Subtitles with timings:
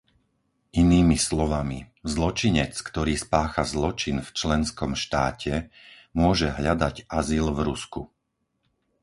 [0.83, 1.79] Inými slovami,
[2.13, 5.53] zločinec, ktorý spácha zločin v členskom štáte,
[6.19, 8.01] môže hľadať azyl v Rusku.